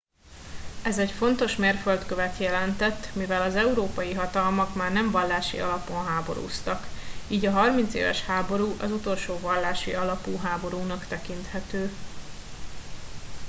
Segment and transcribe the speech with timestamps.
[0.83, 6.85] ez egy fontos mérföldkövet jelentett mivel az európai hatalmak már nem vallási alapon háborúztak
[7.29, 11.91] így a harmincéves háború az utolsó vallási alapú háborúnak tekinthető